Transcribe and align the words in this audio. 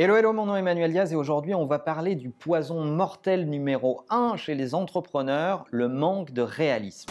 Hello, 0.00 0.14
hello, 0.14 0.32
mon 0.32 0.46
nom 0.46 0.54
est 0.54 0.60
Emmanuel 0.60 0.92
Diaz 0.92 1.12
et 1.12 1.16
aujourd'hui 1.16 1.56
on 1.56 1.66
va 1.66 1.80
parler 1.80 2.14
du 2.14 2.30
poison 2.30 2.84
mortel 2.84 3.50
numéro 3.50 4.02
1 4.10 4.36
chez 4.36 4.54
les 4.54 4.76
entrepreneurs, 4.76 5.64
le 5.72 5.88
manque 5.88 6.30
de 6.30 6.40
réalisme. 6.40 7.10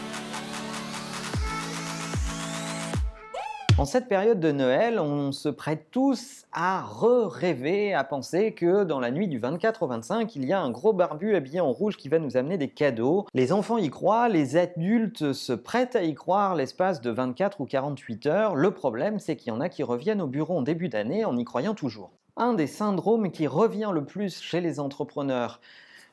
En 3.78 3.86
cette 3.86 4.08
période 4.08 4.40
de 4.40 4.52
Noël, 4.52 5.00
on 5.00 5.32
se 5.32 5.50
prête 5.50 5.92
tous 5.92 6.46
à 6.52 6.82
re-rêver, 6.82 7.94
à 7.94 8.04
penser 8.04 8.54
que 8.54 8.84
dans 8.84 9.00
la 9.00 9.12
nuit 9.12 9.28
du 9.28 9.38
24 9.38 9.84
au 9.84 9.88
25, 9.88 10.36
il 10.36 10.46
y 10.46 10.52
a 10.52 10.60
un 10.60 10.72
gros 10.72 10.94
barbu 10.94 11.36
habillé 11.36 11.60
en 11.60 11.72
rouge 11.72 11.96
qui 11.96 12.10
va 12.10 12.18
nous 12.18 12.38
amener 12.38 12.58
des 12.58 12.70
cadeaux. 12.70 13.28
Les 13.36 13.54
enfants 13.54 13.78
y 13.78 13.92
croient, 13.92 14.30
les 14.30 14.58
adultes 14.58 15.32
se 15.32 15.54
prêtent 15.54 15.96
à 15.96 16.02
y 16.02 16.16
croire 16.16 16.56
l'espace 16.56 17.02
de 17.02 17.12
24 17.12 17.62
ou 17.62 17.66
48 17.66 18.26
heures. 18.26 18.56
Le 18.56 18.72
problème, 18.72 19.20
c'est 19.20 19.36
qu'il 19.36 19.54
y 19.54 19.56
en 19.56 19.62
a 19.62 19.70
qui 19.70 19.84
reviennent 19.84 20.22
au 20.22 20.28
bureau 20.28 20.58
en 20.58 20.64
début 20.64 20.90
d'année 20.90 21.24
en 21.24 21.38
y 21.38 21.46
croyant 21.46 21.76
toujours 21.76 22.10
un 22.40 22.54
des 22.54 22.68
syndromes 22.68 23.32
qui 23.32 23.48
revient 23.48 23.90
le 23.92 24.06
plus 24.06 24.40
chez 24.42 24.62
les 24.62 24.80
entrepreneurs 24.80 25.60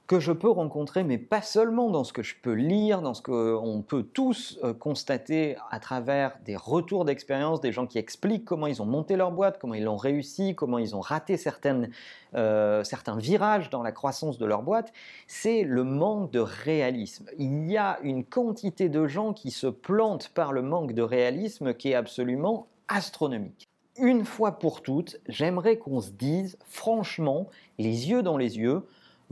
que 0.06 0.20
je 0.20 0.32
peux 0.32 0.50
rencontrer, 0.50 1.02
mais 1.02 1.16
pas 1.16 1.40
seulement 1.40 1.90
dans 1.90 2.04
ce 2.04 2.12
que 2.12 2.22
je 2.22 2.34
peux 2.40 2.52
lire, 2.52 3.00
dans 3.00 3.14
ce 3.14 3.22
qu'on 3.22 3.82
peut 3.86 4.02
tous 4.02 4.58
euh, 4.62 4.74
constater 4.74 5.56
à 5.70 5.80
travers 5.80 6.36
des 6.44 6.56
retours 6.56 7.06
d'expérience, 7.06 7.62
des 7.62 7.72
gens 7.72 7.86
qui 7.86 7.98
expliquent 7.98 8.44
comment 8.44 8.66
ils 8.66 8.82
ont 8.82 8.86
monté 8.86 9.16
leur 9.16 9.32
boîte, 9.32 9.58
comment 9.58 9.72
ils 9.74 9.84
l'ont 9.84 9.96
réussi, 9.96 10.54
comment 10.54 10.76
ils 10.78 10.94
ont 10.94 11.00
raté 11.00 11.38
certaines, 11.38 11.90
euh, 12.34 12.84
certains 12.84 13.16
virages 13.16 13.70
dans 13.70 13.82
la 13.82 13.92
croissance 13.92 14.36
de 14.36 14.44
leur 14.44 14.62
boîte, 14.62 14.92
c'est 15.26 15.62
le 15.62 15.84
manque 15.84 16.30
de 16.30 16.40
réalisme. 16.40 17.26
Il 17.38 17.70
y 17.70 17.78
a 17.78 17.98
une 18.02 18.24
quantité 18.24 18.90
de 18.90 19.06
gens 19.06 19.32
qui 19.32 19.50
se 19.50 19.68
plantent 19.68 20.28
par 20.34 20.52
le 20.52 20.60
manque 20.60 20.92
de 20.92 21.02
réalisme 21.02 21.72
qui 21.72 21.90
est 21.90 21.94
absolument 21.94 22.66
astronomique 22.88 23.68
une 23.96 24.24
fois 24.24 24.58
pour 24.58 24.82
toutes, 24.82 25.18
j'aimerais 25.28 25.76
qu'on 25.76 26.00
se 26.00 26.10
dise 26.10 26.58
franchement, 26.64 27.48
les 27.78 28.10
yeux 28.10 28.22
dans 28.22 28.36
les 28.36 28.58
yeux, 28.58 28.82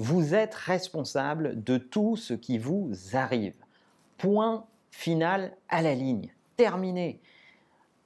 vous 0.03 0.35
êtes 0.35 0.55
responsable 0.55 1.63
de 1.63 1.79
tout 1.79 2.17
ce 2.17 2.35
qui 2.35 2.59
vous 2.59 2.91
arrive. 3.13 3.55
Point 4.19 4.67
final 4.91 5.57
à 5.69 5.81
la 5.81 5.95
ligne. 5.95 6.35
Terminé. 6.57 7.21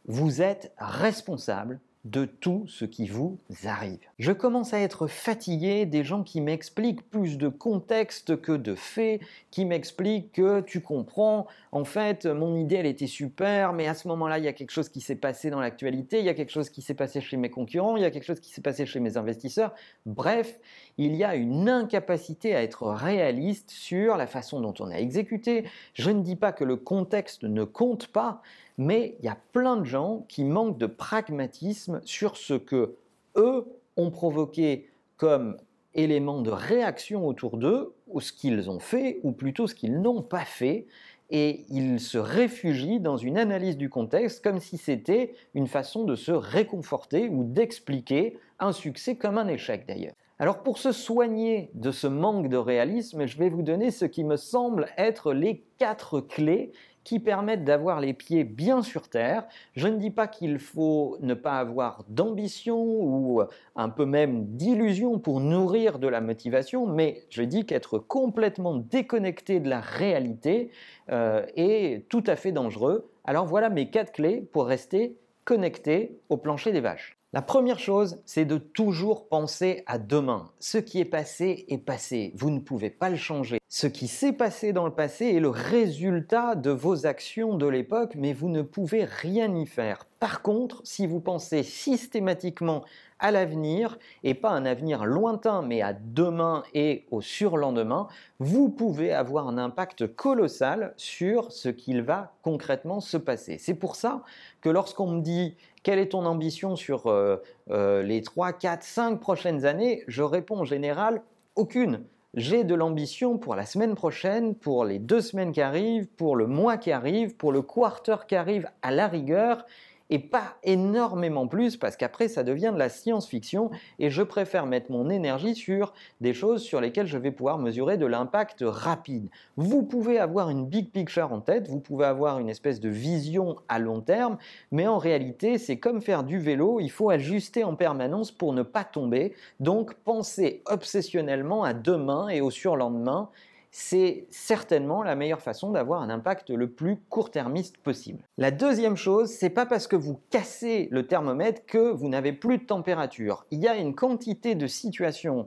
Vous 0.05 0.43
êtes 0.43 0.75
responsable 0.77 1.81
de 2.07 2.25
tout 2.25 2.65
ce 2.69 2.85
qui 2.85 3.09
vous 3.09 3.39
arrive. 3.65 3.99
Je 4.21 4.31
commence 4.31 4.73
à 4.73 4.79
être 4.79 5.09
fatigué 5.09 5.87
des 5.87 6.05
gens 6.05 6.23
qui 6.23 6.41
m'expliquent 6.41 7.03
plus 7.11 7.37
de 7.37 7.49
contexte 7.49 8.41
que 8.41 8.53
de 8.53 8.77
faits, 8.77 9.21
qui 9.51 9.65
m'expliquent 9.65 10.31
que 10.33 10.61
tu 10.61 10.81
comprends, 10.81 11.49
en 11.73 11.85
fait, 11.85 12.25
mon 12.27 12.55
idée 12.55 12.77
elle 12.77 12.87
était 12.87 13.09
super, 13.09 13.73
mais 13.73 13.89
à 13.89 13.95
ce 13.95 14.07
moment-là, 14.07 14.39
il 14.39 14.45
y 14.45 14.49
a 14.49 14.53
quelque 14.53 14.71
chose 14.71 14.89
qui 14.89 15.01
s'est 15.01 15.17
passé 15.17 15.51
dans 15.51 15.61
l'actualité, 15.61 16.21
il 16.21 16.25
y 16.25 16.29
a 16.29 16.35
quelque 16.35 16.53
chose 16.53 16.71
qui 16.71 16.81
s'est 16.81 16.95
passé 16.95 17.21
chez 17.21 17.37
mes 17.37 17.51
concurrents, 17.51 17.97
il 17.97 18.03
y 18.03 18.07
a 18.07 18.11
quelque 18.13 18.25
chose 18.25 18.41
qui 18.41 18.53
s'est 18.53 18.63
passé 18.63 18.87
chez 18.87 19.01
mes 19.01 19.17
investisseurs. 19.17 19.75
Bref, 20.07 20.61
il 20.99 21.17
y 21.17 21.25
a 21.25 21.35
une 21.35 21.69
incapacité 21.69 22.55
à 22.55 22.63
être 22.63 22.87
réaliste 22.87 23.71
sur 23.71 24.17
la 24.17 24.29
façon 24.29 24.61
dont 24.61 24.75
on 24.79 24.91
a 24.91 24.97
exécuté. 24.97 25.65
Je 25.93 26.11
ne 26.11 26.23
dis 26.23 26.37
pas 26.37 26.53
que 26.53 26.63
le 26.63 26.77
contexte 26.77 27.43
ne 27.43 27.65
compte 27.65 28.07
pas, 28.07 28.43
mais 28.79 29.17
il 29.21 29.25
y 29.25 29.29
a 29.29 29.39
plein 29.53 29.77
de 29.77 29.85
gens 29.85 30.25
qui 30.29 30.45
manquent 30.45 30.79
de 30.79 30.87
pragmatisme 30.87 31.96
sur 32.05 32.37
ce 32.37 32.55
que 32.55 32.97
eux 33.37 33.65
ont 33.97 34.11
provoqué 34.11 34.89
comme 35.17 35.57
élément 35.95 36.43
de 36.43 36.51
réaction 36.51 37.27
autour 37.27 37.57
d'eux, 37.57 37.95
ou 38.07 38.21
ce 38.21 38.33
qu'ils 38.33 38.71
ont 38.71 38.81
fait, 38.81 39.19
ou 39.23 39.33
plutôt 39.33 39.67
ce 39.67 39.75
qu'ils 39.75 40.01
n'ont 40.01 40.23
pas 40.23 40.45
fait, 40.45 40.87
et 41.31 41.65
ils 41.71 41.99
se 41.99 42.19
réfugient 42.19 43.01
dans 43.01 43.17
une 43.17 43.39
analyse 43.39 43.77
du 43.77 43.89
contexte 43.89 44.45
comme 44.45 44.61
si 44.61 44.79
c'était 44.79 45.35
une 45.55 45.67
façon 45.67 46.05
de 46.05 46.15
se 46.15 46.31
réconforter 46.33 47.29
ou 47.29 47.43
d'expliquer 47.43 48.39
un 48.61 48.73
succès 48.73 49.17
comme 49.17 49.39
un 49.39 49.49
échec 49.49 49.87
d'ailleurs. 49.89 50.15
Alors 50.39 50.63
pour 50.63 50.77
se 50.77 50.93
soigner 50.93 51.71
de 51.73 51.91
ce 51.91 52.07
manque 52.07 52.49
de 52.49 52.59
réalisme, 52.59 53.25
je 53.27 53.39
vais 53.39 53.49
vous 53.49 53.63
donner 53.63 53.91
ce 53.91 54.05
qui 54.05 54.23
me 54.23 54.37
semble 54.37 54.87
être 54.99 55.33
les 55.33 55.65
quatre 55.79 56.21
clés 56.21 56.73
qui 57.05 57.21
permettent 57.21 57.65
d'avoir 57.65 58.01
les 58.01 58.13
pieds 58.13 58.45
bien 58.45 58.83
sur 58.83 59.09
terre. 59.09 59.47
Je 59.75 59.89
ne 59.89 59.97
dis 59.97 60.11
pas 60.11 60.27
qu'il 60.27 60.59
faut 60.59 61.17
ne 61.21 61.33
pas 61.33 61.59
avoir 61.59 62.05
d'ambition 62.09 62.79
ou 62.79 63.43
un 63.77 63.89
peu 63.89 64.05
même 64.05 64.45
d'illusion 64.45 65.19
pour 65.19 65.41
nourrir 65.41 65.99
de 65.99 66.09
la 66.09 66.21
motivation, 66.21 66.87
mais 66.87 67.23
je 67.31 67.43
dis 67.43 67.65
qu'être 67.65 67.99
complètement 67.99 68.75
déconnecté 68.77 69.59
de 69.59 69.71
la 69.71 69.81
réalité 69.81 70.71
euh, 71.11 71.47
est 71.57 72.07
tout 72.11 72.25
à 72.27 72.37
fait 72.37 72.53
dangereux. 72.53 73.09
Alors 73.25 73.47
voilà 73.47 73.71
mes 73.71 73.89
quatre 73.89 74.13
clés 74.13 74.47
pour 74.53 74.67
rester 74.67 75.17
connecté 75.45 76.19
au 76.29 76.37
plancher 76.37 76.73
des 76.73 76.81
vaches. 76.81 77.16
La 77.37 77.43
première 77.43 77.79
chose, 77.79 78.19
c'est 78.25 78.47
de 78.47 78.57
toujours 78.57 79.29
penser 79.29 79.83
à 79.87 79.99
demain. 79.99 80.53
Ce 80.59 80.79
qui 80.79 81.01
est 81.01 81.05
passé 81.05 81.67
est 81.69 81.77
passé. 81.77 82.33
Vous 82.35 82.49
ne 82.49 82.61
pouvez 82.61 82.89
pas 82.89 83.11
le 83.11 83.17
changer. 83.17 83.59
Ce 83.69 83.87
qui 83.87 84.09
s'est 84.09 84.33
passé 84.33 84.73
dans 84.73 84.87
le 84.87 84.95
passé 84.95 85.27
est 85.27 85.41
le 85.41 85.51
résultat 85.51 86.55
de 86.55 86.71
vos 86.71 87.05
actions 87.05 87.55
de 87.55 87.67
l'époque, 87.67 88.15
mais 88.17 88.33
vous 88.33 88.49
ne 88.49 88.63
pouvez 88.63 89.05
rien 89.05 89.55
y 89.55 89.67
faire. 89.67 90.07
Par 90.19 90.41
contre, 90.41 90.81
si 90.85 91.07
vous 91.07 91.21
pensez 91.21 91.63
systématiquement 91.63 92.85
à 93.19 93.31
l'avenir, 93.31 93.99
et 94.25 94.35
pas 94.35 94.51
un 94.51 94.65
avenir 94.65 95.05
lointain, 95.05 95.63
mais 95.63 95.83
à 95.83 95.93
demain 95.93 96.63
et 96.73 97.07
au 97.11 97.21
surlendemain, 97.21 98.09
vous 98.39 98.69
pouvez 98.69 99.13
avoir 99.13 99.49
un 99.49 99.59
impact 99.59 100.15
colossal 100.15 100.95
sur 100.97 101.53
ce 101.53 101.69
qu'il 101.69 102.03
va 102.03 102.35
concrètement 102.43 103.01
se 103.01 103.17
passer. 103.17 103.59
C'est 103.59 103.75
pour 103.75 103.97
ça 103.97 104.23
que 104.61 104.69
lorsqu'on 104.69 105.11
me 105.13 105.21
dit 105.21 105.57
quelle 105.87 106.01
est 106.01 106.09
ton 106.09 106.27
ambition 106.27 106.75
sur 106.75 107.07
euh, 107.07 107.37
euh, 107.71 108.03
les 108.03 108.21
3, 108.21 108.55
4, 108.55 108.83
5 108.83 109.21
prochaines 109.21 109.65
années, 109.65 110.03
je 110.09 110.25
réponds 110.25 110.59
en 110.59 110.65
général 110.65 111.23
aucune. 111.55 112.03
J'ai 112.35 112.65
de 112.65 112.75
l'ambition 112.75 113.39
pour 113.39 113.55
la 113.55 113.65
semaine 113.67 113.95
prochaine, 113.95 114.57
pour 114.57 114.85
les 114.85 114.99
deux 114.99 115.21
semaines 115.21 115.53
qui 115.53 115.61
arrivent, 115.61 116.09
pour 116.09 116.35
le 116.35 116.49
mois 116.49 116.77
qui 116.77 116.91
arrive, 116.91 117.37
pour 117.37 117.53
le 117.53 117.63
quarter 117.63 118.17
qui 118.27 118.35
arrive 118.35 118.69
à 118.83 118.91
la 118.91 119.07
rigueur, 119.07 119.65
et 120.11 120.19
pas 120.19 120.57
énormément 120.63 121.47
plus 121.47 121.77
parce 121.77 121.97
qu'après 121.97 122.29
ça 122.29 122.45
devient 122.45 122.71
de 122.73 122.79
la 122.79 122.89
science-fiction 122.89 123.71
et 123.99 124.11
je 124.11 124.23
préfère 124.23 124.67
mettre 124.67 124.91
mon 124.91 125.11
énergie 125.11 125.55
sur 125.55 125.93
des 126.21 126.35
choses 126.35 126.63
sur 126.63 126.81
lesquelles 126.81 127.07
je 127.07 127.19
vais 127.19 127.31
pouvoir 127.31 127.59
mesurer 127.59 127.97
de 127.97 128.07
l'impact 128.07 128.65
rapide. 128.67 129.29
Vous 129.57 129.83
pouvez 129.83 130.19
avoir 130.19 130.51
une 130.51 130.67
big 130.67 130.91
picture 130.91 131.33
en 131.33 131.41
tête, 131.41 131.69
vous 131.69 131.81
pouvez 131.81 132.07
avoir 132.07 132.39
une 132.39 132.49
espèce 132.49 132.81
de 132.81 132.89
vision 132.89 133.57
à 133.69 133.79
long 133.79 134.01
terme, 134.01 134.39
mais 134.71 134.87
en 134.87 134.99
réalité 134.99 135.59
c'est 135.59 135.79
comme 135.79 136.01
faire 136.01 136.25
du 136.25 136.39
vélo, 136.39 136.79
il 136.81 136.91
faut 136.91 137.11
ajuster 137.11 137.65
en 137.65 137.75
permanence 137.75 138.31
pour 138.31 138.53
ne 138.53 138.63
pas 138.63 138.85
tomber. 138.85 139.35
Donc 139.61 139.95
pensez 140.05 140.63
obsessionnellement 140.67 141.65
à 141.65 141.75
demain 141.75 142.29
et 142.29 142.41
au 142.41 142.51
surlendemain 142.51 143.31
c'est 143.79 144.27
certainement 144.31 145.03
la 145.03 145.17
meilleure 145.17 145.43
façon 145.43 145.71
d'avoir 145.71 146.01
un 146.01 146.09
impact 146.09 146.49
le 146.49 146.67
plus 146.67 146.97
court-termiste 147.11 147.77
possible. 147.77 148.23
La 148.39 148.51
deuxième 148.51 148.97
chose, 148.97 149.29
c'est 149.29 149.51
pas 149.51 149.67
parce 149.67 149.87
que 149.87 149.97
vous 149.97 150.19
cassez 150.31 150.89
le 150.91 151.07
thermomètre 151.07 151.67
que 151.67 151.91
vous 151.93 152.09
n'avez 152.09 152.33
plus 152.33 152.57
de 152.57 152.65
température. 152.65 153.45
Il 153.51 153.61
y 153.61 153.69
a 153.69 153.77
une 153.77 153.95
quantité 153.95 154.55
de 154.55 154.67
situations 154.67 155.45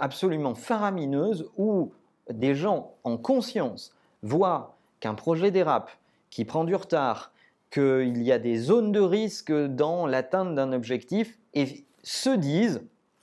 absolument 0.00 0.54
faramineuses 0.54 1.50
où 1.58 1.92
des 2.30 2.54
gens 2.54 2.94
en 3.04 3.18
conscience 3.18 3.94
voient 4.22 4.78
qu'un 5.00 5.14
projet 5.14 5.50
dérape, 5.50 5.90
qui 6.30 6.46
prend 6.46 6.64
du 6.64 6.74
retard, 6.74 7.30
qu'il 7.70 8.22
y 8.22 8.32
a 8.32 8.38
des 8.38 8.56
zones 8.56 8.90
de 8.90 9.00
risque 9.00 9.52
dans 9.52 10.06
l'atteinte 10.06 10.54
d'un 10.54 10.72
objectif 10.72 11.38
et 11.52 11.84
se 12.04 12.30
disent 12.30 12.80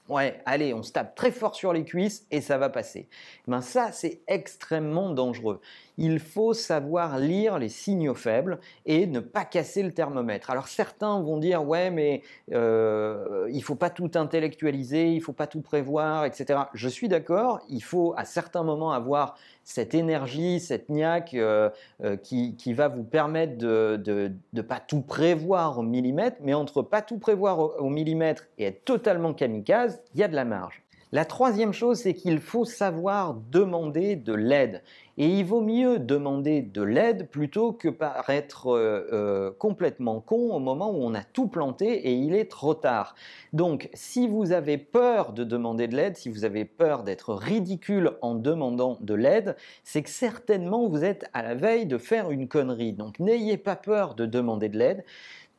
Ouais, 0.10 0.42
allez, 0.46 0.74
on 0.74 0.84
se 0.84 0.94
tape 0.94 1.16
très 1.16 1.32
fort 1.32 1.54
sur 1.54 1.74
les 1.74 1.84
cuisses 1.84 2.26
et 2.32 2.40
ça 2.40 2.58
va 2.58 2.70
passer. 2.70 3.10
Ben 3.46 3.62
ça, 3.62 3.92
c'est 3.92 4.22
extrêmement 4.28 5.12
dangereux. 5.12 5.60
Il 5.98 6.20
faut 6.20 6.54
savoir 6.54 7.18
lire 7.18 7.58
les 7.58 7.70
signaux 7.70 8.14
faibles 8.14 8.60
et 8.86 9.08
ne 9.08 9.20
pas 9.20 9.46
casser 9.46 9.82
le 9.82 9.92
thermomètre. 9.92 10.50
Alors 10.50 10.68
certains 10.68 11.20
vont 11.22 11.38
dire 11.38 11.66
ouais, 11.66 11.90
mais 11.90 12.22
euh, 12.54 13.48
il 13.52 13.64
faut 13.64 13.76
pas 13.76 13.90
tout 13.90 14.12
intellectualiser, 14.16 15.10
il 15.10 15.22
faut 15.22 15.34
pas 15.34 15.48
tout 15.48 15.62
prévoir, 15.62 16.26
etc. 16.26 16.60
Je 16.74 16.88
suis 16.88 17.08
d'accord. 17.08 17.60
Il 17.70 17.82
faut 17.82 18.14
à 18.16 18.26
certains 18.26 18.64
moments 18.64 18.92
avoir 18.92 19.38
cette 19.64 19.96
énergie, 19.96 20.60
cette 20.60 20.90
niaque 20.90 21.34
euh, 21.34 21.70
euh, 22.04 22.16
qui, 22.16 22.74
va 22.74 22.90
vous 22.90 23.04
permettre 23.04 23.58
de 23.58 24.32
ne 24.54 24.62
pas 24.62 24.80
tout 24.80 25.02
prévoir 25.02 25.80
au 25.80 25.82
millimètre, 25.82 26.38
mais 26.42 26.54
entre 26.54 26.82
pas 26.82 27.02
tout 27.02 27.18
prévoir 27.18 27.82
au 27.82 27.90
millimètre 27.90 28.48
et 28.58 28.66
être 28.66 28.86
totalement 28.86 29.34
kamikaze, 29.34 30.02
il 30.14 30.20
y 30.20 30.24
a 30.24 30.28
de 30.28 30.36
la 30.36 30.46
marge. 30.46 30.84
La 31.14 31.24
troisième 31.24 31.72
chose, 31.72 32.00
c'est 32.00 32.14
qu'il 32.14 32.40
faut 32.40 32.66
savoir 32.66 33.34
demander 33.50 34.18
de 34.18 34.34
l'aide. 34.34 34.84
Et 35.20 35.28
il 35.28 35.46
vaut 35.46 35.62
mieux 35.62 35.98
demander 35.98 36.62
de 36.62 36.84
l'aide 36.84 37.28
plutôt 37.30 37.74
que 37.74 37.90
paraître 37.90 38.68
euh, 38.68 39.08
euh, 39.12 39.52
complètement 39.58 40.22
con 40.22 40.54
au 40.54 40.60
moment 40.60 40.92
où 40.92 41.04
on 41.04 41.16
a 41.16 41.24
tout 41.24 41.48
planté 41.48 42.08
et 42.08 42.14
il 42.14 42.36
est 42.36 42.52
trop 42.52 42.76
tard. 42.76 43.16
Donc, 43.52 43.90
si 43.94 44.28
vous 44.28 44.52
avez 44.52 44.78
peur 44.78 45.34
de 45.34 45.44
demander 45.44 45.88
de 45.88 45.96
l'aide, 45.96 46.18
si 46.18 46.30
vous 46.30 46.46
avez 46.46 46.66
peur 46.66 47.04
d'être 47.04 47.34
ridicule 47.34 48.12
en 48.22 48.36
demandant 48.36 49.00
de 49.02 49.16
l'aide, 49.16 49.56
c'est 49.84 50.04
que 50.04 50.10
certainement 50.10 50.88
vous 50.88 51.04
êtes 51.04 51.26
à 51.34 51.42
la 51.42 51.56
veille 51.56 51.88
de 51.88 51.98
faire 51.98 52.30
une 52.30 52.48
connerie. 52.48 52.94
Donc, 52.94 53.20
n'ayez 53.20 53.58
pas 53.58 53.76
peur 53.76 54.14
de 54.14 54.28
demander 54.28 54.70
de 54.70 54.78
l'aide 54.78 55.04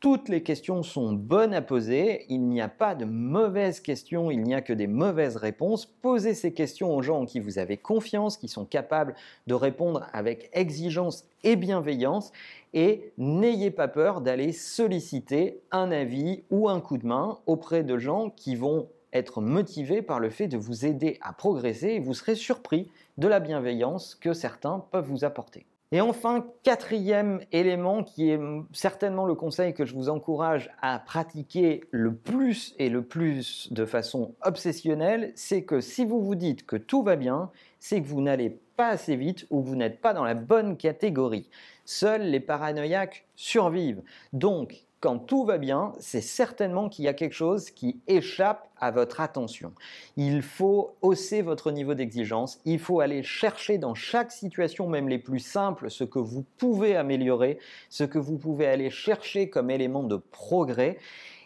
toutes 0.01 0.29
les 0.29 0.43
questions 0.43 0.83
sont 0.85 1.13
bonnes 1.13 1.55
à 1.55 1.61
poser, 1.61 2.25
il 2.29 2.47
n'y 2.47 2.61
a 2.61 2.69
pas 2.69 2.95
de 2.95 3.05
mauvaises 3.05 3.81
questions, 3.81 4.31
il 4.31 4.43
n'y 4.43 4.55
a 4.55 4.61
que 4.61 4.73
des 4.73 4.87
mauvaises 4.87 5.37
réponses. 5.37 5.87
Posez 5.87 6.35
ces 6.35 6.53
questions 6.53 6.95
aux 6.95 7.03
gens 7.03 7.23
en 7.23 7.27
qui 7.27 7.41
vous 7.41 7.59
avez 7.59 7.77
confiance, 7.77 8.37
qui 8.37 8.47
sont 8.47 8.65
capables 8.65 9.15
de 9.49 9.55
répondre 9.55 10.07
avec 10.13 10.51
exigence 10.53 11.27
et 11.43 11.57
bienveillance, 11.57 12.31
et 12.75 13.13
n'ayez 13.19 13.73
pas 13.73 13.89
peur 13.89 14.21
d'aller 14.21 14.53
solliciter 14.53 15.61
un 15.73 15.91
avis 15.91 16.45
ou 16.51 16.69
un 16.69 16.81
coup 16.81 16.99
de 16.99 17.07
main 17.07 17.39
auprès 17.47 17.83
de 17.83 17.99
gens 17.99 18.31
qui 18.31 18.55
vont 18.55 18.89
être 19.13 19.41
motivés 19.41 20.03
par 20.03 20.21
le 20.21 20.31
fait 20.31 20.49
de 20.49 20.59
vous 20.59 20.85
aider 20.85 21.19
à 21.23 21.33
progresser 21.33 21.89
et 21.89 21.99
vous 21.99 22.15
serez 22.15 22.35
surpris 22.35 22.91
de 23.17 23.27
la 23.27 23.41
bienveillance 23.41 24.15
que 24.15 24.35
certains 24.35 24.85
peuvent 24.91 25.07
vous 25.07 25.25
apporter. 25.25 25.67
Et 25.91 26.03
enfin, 26.03 26.45
quatrième 26.65 27.41
élément 27.51 28.05
qui 28.05 28.29
est 28.29 28.41
certainement 28.73 29.25
le 29.25 29.35
conseil 29.35 29.73
que 29.73 29.87
je 29.87 29.95
vous 29.95 30.11
encourage 30.11 30.71
à 30.83 30.99
pratiquer 30.99 31.83
le 31.91 32.15
plus 32.15 32.75
et 32.79 32.91
le 32.91 33.01
plus 33.01 33.73
de 33.73 33.87
façon 33.87 34.35
obsessionnelle, 34.45 35.33
c'est 35.35 35.63
que 35.63 35.81
si 35.81 36.05
vous 36.05 36.21
vous 36.21 36.35
dites 36.35 36.67
que 36.67 36.77
tout 36.77 37.03
va 37.03 37.17
bien, 37.17 37.51
c'est 37.81 38.03
que 38.03 38.07
vous 38.07 38.21
n'allez 38.21 38.59
pas 38.79 38.89
assez 38.91 39.17
vite 39.17 39.45
ou 39.51 39.61
vous 39.61 39.75
n'êtes 39.75 40.01
pas 40.01 40.15
dans 40.15 40.23
la 40.23 40.35
bonne 40.35 40.77
catégorie. 40.77 41.51
Seuls 41.85 42.23
les 42.23 42.39
paranoïaques 42.39 43.27
survivent. 43.35 44.03
Donc, 44.33 44.85
quand 45.01 45.19
tout 45.19 45.45
va 45.45 45.59
bien, 45.59 45.95
c'est 45.99 46.21
certainement 46.21 46.89
qu'il 46.89 47.05
y 47.05 47.09
a 47.09 47.13
quelque 47.13 47.35
chose 47.35 47.71
qui 47.71 47.99
échappe 48.07 48.69
à 48.79 48.93
votre 48.93 49.21
attention. 49.21 49.73
Il 50.17 50.43
faut 50.43 50.95
hausser 51.03 51.43
votre 51.43 51.73
niveau 51.73 51.95
d'exigence, 51.95 52.61
il 52.65 52.79
faut 52.79 53.01
aller 53.01 53.25
chercher 53.25 53.79
dans 53.79 53.95
chaque 53.95 54.31
situation, 54.31 54.89
même 54.89 55.09
les 55.09 55.19
plus 55.19 55.41
simples, 55.41 55.91
ce 55.91 56.05
que 56.05 56.21
vous 56.21 56.45
pouvez 56.57 56.95
améliorer, 56.95 57.59
ce 57.91 58.05
que 58.05 58.19
vous 58.19 58.39
pouvez 58.39 58.69
aller 58.69 58.91
chercher 58.91 59.51
comme 59.51 59.71
élément 59.71 60.05
de 60.05 60.17
progrès. 60.17 60.99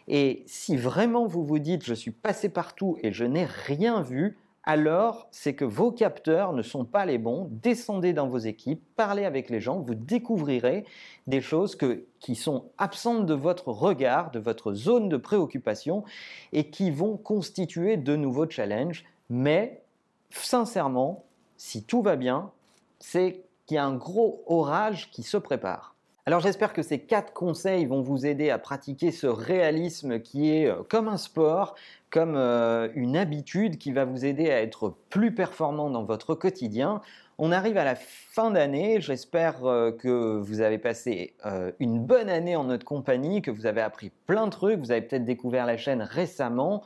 Et 0.07 0.43
si 0.45 0.77
vraiment 0.77 1.25
vous 1.25 1.43
vous 1.43 1.59
dites 1.59 1.83
je 1.83 1.95
suis 1.95 2.11
passé 2.11 2.49
partout 2.49 2.99
et 3.01 3.11
je 3.11 3.25
n'ai 3.25 3.45
rien 3.45 4.01
vu, 4.01 4.37
alors 4.63 5.27
c'est 5.31 5.55
que 5.55 5.65
vos 5.65 5.91
capteurs 5.91 6.53
ne 6.53 6.61
sont 6.61 6.85
pas 6.85 7.05
les 7.05 7.17
bons. 7.17 7.49
Descendez 7.51 8.13
dans 8.13 8.27
vos 8.27 8.37
équipes, 8.37 8.81
parlez 8.95 9.25
avec 9.25 9.49
les 9.49 9.59
gens, 9.59 9.79
vous 9.79 9.95
découvrirez 9.95 10.85
des 11.27 11.41
choses 11.41 11.77
qui 12.19 12.35
sont 12.35 12.65
absentes 12.77 13.25
de 13.25 13.33
votre 13.33 13.67
regard, 13.69 14.31
de 14.31 14.39
votre 14.39 14.73
zone 14.73 15.09
de 15.09 15.17
préoccupation 15.17 16.05
et 16.53 16.69
qui 16.69 16.91
vont 16.91 17.17
constituer 17.17 17.97
de 17.97 18.15
nouveaux 18.15 18.49
challenges. 18.49 19.03
Mais 19.29 19.83
sincèrement, 20.29 21.25
si 21.57 21.83
tout 21.83 22.01
va 22.01 22.15
bien, 22.15 22.51
c'est 22.99 23.43
qu'il 23.65 23.75
y 23.75 23.77
a 23.77 23.85
un 23.85 23.95
gros 23.95 24.43
orage 24.47 25.11
qui 25.11 25.23
se 25.23 25.37
prépare. 25.37 25.92
Alors 26.25 26.39
j'espère 26.39 26.71
que 26.71 26.81
ces 26.81 26.99
quatre 26.99 27.33
conseils 27.33 27.85
vont 27.85 28.01
vous 28.01 28.25
aider 28.25 28.49
à 28.49 28.57
pratiquer 28.57 29.11
ce 29.11 29.27
réalisme 29.27 30.21
qui 30.21 30.51
est 30.51 30.67
euh, 30.67 30.81
comme 30.87 31.09
un 31.09 31.17
sport, 31.17 31.75
comme 32.09 32.35
euh, 32.37 32.87
une 32.95 33.17
habitude 33.17 33.77
qui 33.77 33.91
va 33.91 34.05
vous 34.05 34.23
aider 34.23 34.49
à 34.49 34.61
être 34.61 34.95
plus 35.09 35.35
performant 35.35 35.89
dans 35.89 36.05
votre 36.05 36.33
quotidien. 36.33 37.01
On 37.45 37.51
arrive 37.51 37.75
à 37.75 37.83
la 37.83 37.95
fin 37.95 38.51
d'année, 38.51 39.01
j'espère 39.01 39.65
euh, 39.65 39.91
que 39.91 40.37
vous 40.37 40.61
avez 40.61 40.77
passé 40.77 41.35
une 41.77 41.99
bonne 41.99 42.29
année 42.29 42.55
en 42.55 42.63
notre 42.63 42.85
compagnie, 42.85 43.41
que 43.41 43.51
vous 43.51 43.65
avez 43.65 43.81
appris 43.81 44.13
plein 44.27 44.45
de 44.45 44.51
trucs, 44.51 44.79
vous 44.79 44.91
avez 44.91 45.01
peut-être 45.01 45.25
découvert 45.25 45.65
la 45.65 45.75
chaîne 45.75 46.01
récemment 46.01 46.83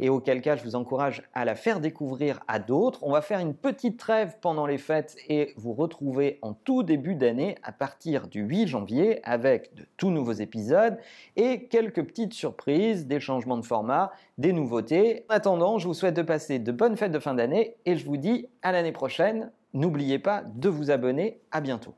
et 0.00 0.08
auquel 0.08 0.40
cas 0.40 0.56
je 0.56 0.64
vous 0.64 0.76
encourage 0.76 1.22
à 1.34 1.44
la 1.44 1.54
faire 1.54 1.80
découvrir 1.80 2.40
à 2.48 2.58
d'autres. 2.58 3.00
On 3.02 3.12
va 3.12 3.20
faire 3.20 3.40
une 3.40 3.52
petite 3.52 3.98
trêve 3.98 4.36
pendant 4.40 4.64
les 4.64 4.78
fêtes 4.78 5.14
et 5.28 5.52
vous 5.58 5.74
retrouver 5.74 6.38
en 6.40 6.54
tout 6.54 6.82
début 6.82 7.14
d'année 7.14 7.56
à 7.62 7.72
partir 7.72 8.28
du 8.28 8.40
8 8.40 8.66
janvier 8.66 9.20
avec 9.24 9.74
de 9.74 9.84
tout 9.98 10.10
nouveaux 10.10 10.32
épisodes 10.32 10.96
et 11.36 11.64
quelques 11.64 12.02
petites 12.02 12.32
surprises, 12.32 13.06
des 13.06 13.20
changements 13.20 13.58
de 13.58 13.66
format, 13.66 14.12
des 14.38 14.54
nouveautés. 14.54 15.26
En 15.28 15.34
attendant, 15.34 15.76
je 15.76 15.86
vous 15.86 15.94
souhaite 15.94 16.16
de 16.16 16.22
passer 16.22 16.58
de 16.58 16.72
bonnes 16.72 16.96
fêtes 16.96 17.12
de 17.12 17.18
fin 17.18 17.34
d'année 17.34 17.76
et 17.84 17.96
je 17.96 18.06
vous 18.06 18.16
dis 18.16 18.48
à 18.62 18.72
l'année 18.72 18.92
prochaine. 18.92 19.50
N'oubliez 19.74 20.18
pas 20.18 20.42
de 20.42 20.68
vous 20.68 20.90
abonner. 20.90 21.40
À 21.50 21.60
bientôt. 21.60 21.94